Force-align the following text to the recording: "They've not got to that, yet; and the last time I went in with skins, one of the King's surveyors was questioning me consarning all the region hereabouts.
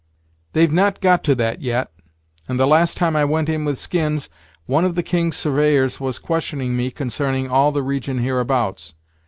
"They've 0.53 0.73
not 0.73 0.99
got 0.99 1.23
to 1.25 1.35
that, 1.35 1.61
yet; 1.61 1.91
and 2.47 2.59
the 2.59 2.65
last 2.65 2.97
time 2.97 3.15
I 3.15 3.23
went 3.23 3.49
in 3.49 3.65
with 3.65 3.77
skins, 3.77 4.29
one 4.65 4.83
of 4.83 4.95
the 4.95 5.03
King's 5.03 5.37
surveyors 5.37 5.99
was 5.99 6.17
questioning 6.17 6.75
me 6.75 6.89
consarning 6.89 7.51
all 7.51 7.71
the 7.71 7.83
region 7.83 8.17
hereabouts. 8.17 8.95